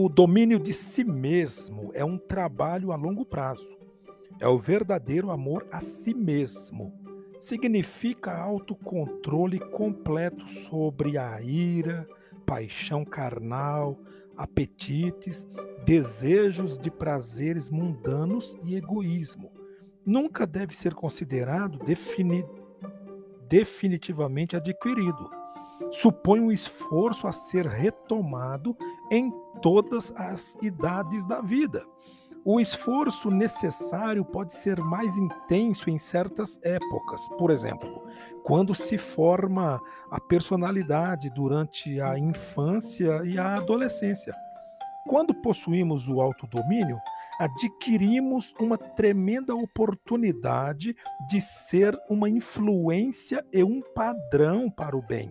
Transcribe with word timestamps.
O 0.00 0.08
domínio 0.08 0.60
de 0.60 0.72
si 0.72 1.02
mesmo 1.02 1.90
é 1.92 2.04
um 2.04 2.16
trabalho 2.16 2.92
a 2.92 2.96
longo 2.96 3.24
prazo. 3.24 3.76
É 4.40 4.46
o 4.46 4.56
verdadeiro 4.56 5.28
amor 5.28 5.66
a 5.72 5.80
si 5.80 6.14
mesmo. 6.14 6.94
Significa 7.40 8.32
autocontrole 8.32 9.58
completo 9.58 10.48
sobre 10.48 11.18
a 11.18 11.42
ira, 11.42 12.08
paixão 12.46 13.04
carnal, 13.04 13.98
apetites, 14.36 15.48
desejos 15.84 16.78
de 16.78 16.92
prazeres 16.92 17.68
mundanos 17.68 18.56
e 18.64 18.76
egoísmo. 18.76 19.50
Nunca 20.06 20.46
deve 20.46 20.76
ser 20.76 20.94
considerado 20.94 21.76
defini 21.80 22.44
definitivamente 23.48 24.54
adquirido. 24.54 25.28
Supõe 25.90 26.40
um 26.40 26.52
esforço 26.52 27.26
a 27.26 27.32
ser 27.32 27.66
retomado 27.66 28.76
em 29.10 29.32
todas 29.62 30.12
as 30.16 30.56
idades 30.62 31.24
da 31.26 31.40
vida. 31.40 31.82
O 32.44 32.60
esforço 32.60 33.30
necessário 33.30 34.24
pode 34.24 34.54
ser 34.54 34.80
mais 34.80 35.18
intenso 35.18 35.90
em 35.90 35.98
certas 35.98 36.58
épocas, 36.64 37.20
por 37.36 37.50
exemplo, 37.50 38.02
quando 38.42 38.74
se 38.74 38.96
forma 38.96 39.80
a 40.10 40.20
personalidade 40.20 41.28
durante 41.30 42.00
a 42.00 42.18
infância 42.18 43.22
e 43.24 43.38
a 43.38 43.56
adolescência. 43.56 44.34
Quando 45.06 45.34
possuímos 45.34 46.08
o 46.08 46.20
autodomínio, 46.20 46.98
adquirimos 47.38 48.54
uma 48.58 48.76
tremenda 48.76 49.54
oportunidade 49.54 50.94
de 51.28 51.40
ser 51.40 51.98
uma 52.08 52.28
influência 52.28 53.44
e 53.52 53.62
um 53.62 53.80
padrão 53.94 54.70
para 54.70 54.96
o 54.96 55.02
bem, 55.02 55.30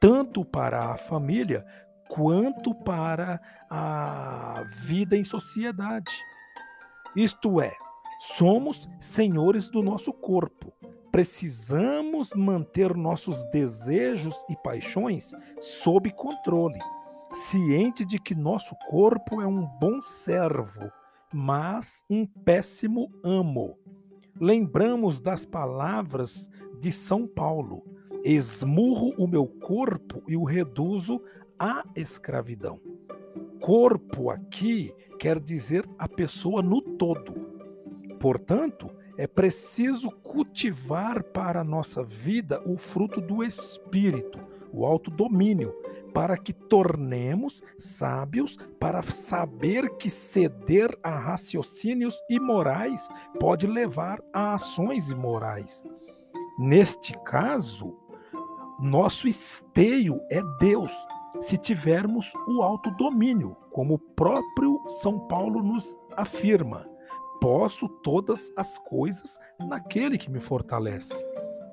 tanto 0.00 0.44
para 0.44 0.92
a 0.92 0.96
família 0.96 1.64
quanto 2.08 2.74
para 2.74 3.40
a 3.70 4.64
vida 4.84 5.16
em 5.16 5.24
sociedade. 5.24 6.12
Isto 7.14 7.60
é, 7.60 7.72
somos 8.36 8.88
senhores 9.00 9.68
do 9.68 9.82
nosso 9.82 10.12
corpo. 10.12 10.72
Precisamos 11.10 12.32
manter 12.34 12.94
nossos 12.94 13.44
desejos 13.50 14.44
e 14.48 14.56
paixões 14.56 15.32
sob 15.58 16.10
controle, 16.12 16.78
ciente 17.32 18.04
de 18.04 18.18
que 18.18 18.34
nosso 18.34 18.74
corpo 18.88 19.40
é 19.40 19.46
um 19.46 19.66
bom 19.80 20.00
servo, 20.00 20.90
mas 21.32 22.04
um 22.08 22.26
péssimo 22.26 23.10
amo. 23.24 23.76
Lembramos 24.40 25.20
das 25.20 25.44
palavras 25.44 26.48
de 26.78 26.92
São 26.92 27.26
Paulo: 27.26 27.82
esmurro 28.24 29.14
o 29.16 29.26
meu 29.26 29.46
corpo 29.46 30.22
e 30.28 30.36
o 30.36 30.44
reduzo 30.44 31.20
à 31.58 31.84
escravidão. 31.96 32.80
Corpo 33.60 34.30
aqui 34.30 34.94
quer 35.18 35.40
dizer 35.40 35.84
a 35.98 36.08
pessoa 36.08 36.62
no 36.62 36.80
todo. 36.80 37.34
Portanto, 38.20 38.90
é 39.16 39.26
preciso 39.26 40.10
cultivar 40.10 41.24
para 41.24 41.60
a 41.60 41.64
nossa 41.64 42.04
vida 42.04 42.62
o 42.64 42.76
fruto 42.76 43.20
do 43.20 43.42
espírito, 43.42 44.38
o 44.72 44.86
autodomínio, 44.86 45.74
para 46.14 46.36
que 46.36 46.52
tornemos 46.52 47.62
sábios 47.76 48.56
para 48.78 49.02
saber 49.02 49.96
que 49.96 50.08
ceder 50.08 50.96
a 51.02 51.10
raciocínios 51.10 52.22
imorais 52.30 53.08
pode 53.38 53.66
levar 53.66 54.22
a 54.32 54.54
ações 54.54 55.10
imorais. 55.10 55.84
Neste 56.58 57.12
caso, 57.24 57.96
nosso 58.78 59.26
esteio 59.26 60.20
é 60.30 60.40
Deus, 60.60 60.92
se 61.40 61.58
tivermos 61.58 62.32
o 62.46 62.62
autodomínio, 62.62 63.56
como 63.72 63.94
o 63.94 63.98
próprio 63.98 64.80
São 64.88 65.18
Paulo 65.26 65.62
nos 65.62 65.96
afirma. 66.16 66.86
Posso 67.40 67.88
todas 67.88 68.50
as 68.56 68.78
coisas 68.78 69.38
naquele 69.58 70.16
que 70.16 70.30
me 70.30 70.40
fortalece. 70.40 71.24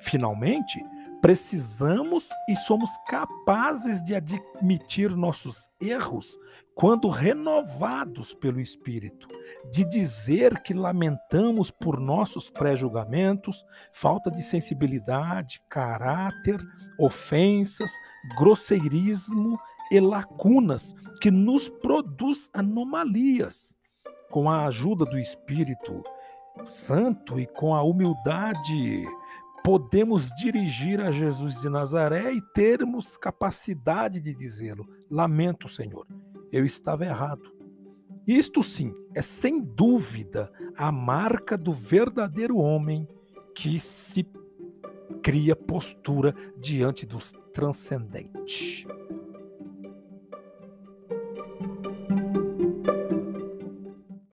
Finalmente, 0.00 0.84
precisamos 1.20 2.28
e 2.48 2.56
somos 2.56 2.90
capazes 3.06 4.02
de 4.02 4.14
admitir 4.14 5.16
nossos 5.16 5.68
erros 5.80 6.38
quando 6.74 7.08
renovados 7.08 8.32
pelo 8.32 8.60
Espírito, 8.60 9.26
de 9.72 9.84
dizer 9.84 10.62
que 10.62 10.72
lamentamos 10.72 11.72
por 11.72 11.98
nossos 11.98 12.48
pré-julgamentos, 12.50 13.64
falta 13.92 14.30
de 14.30 14.44
sensibilidade, 14.44 15.60
caráter, 15.68 16.60
ofensas, 16.96 17.90
grosseirismo 18.38 19.58
e 19.90 19.98
lacunas 19.98 20.94
que 21.20 21.32
nos 21.32 21.68
produz 21.68 22.48
anomalias. 22.54 23.74
Com 24.30 24.48
a 24.48 24.66
ajuda 24.66 25.04
do 25.04 25.18
Espírito 25.18 26.04
Santo 26.64 27.40
e 27.40 27.46
com 27.46 27.74
a 27.74 27.82
humildade 27.82 29.04
podemos 29.64 30.30
dirigir 30.30 31.00
a 31.00 31.10
Jesus 31.10 31.60
de 31.60 31.68
Nazaré 31.68 32.32
e 32.32 32.42
termos 32.52 33.16
capacidade 33.16 34.20
de 34.20 34.34
dizê-lo: 34.34 34.86
Lamento, 35.10 35.68
Senhor, 35.68 36.06
eu 36.52 36.64
estava 36.64 37.04
errado. 37.04 37.52
Isto 38.26 38.62
sim 38.62 38.92
é 39.14 39.22
sem 39.22 39.62
dúvida 39.62 40.52
a 40.76 40.92
marca 40.92 41.56
do 41.56 41.72
verdadeiro 41.72 42.58
homem 42.58 43.08
que 43.54 43.80
se 43.80 44.26
cria 45.22 45.56
postura 45.56 46.34
diante 46.60 47.06
dos 47.06 47.32
transcendentes. 47.52 48.86